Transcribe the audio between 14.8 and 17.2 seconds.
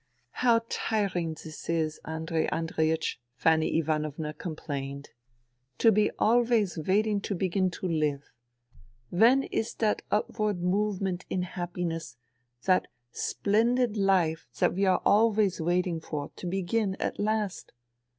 are always waiting for, to begin at